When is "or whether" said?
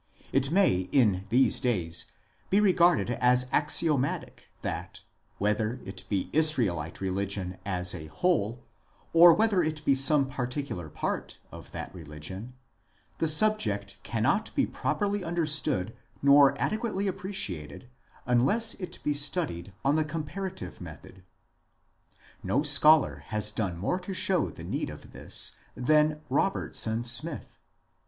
9.13-9.61